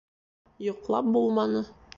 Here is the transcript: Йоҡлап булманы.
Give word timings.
Йоҡлап 0.69 1.13
булманы. 1.19 1.67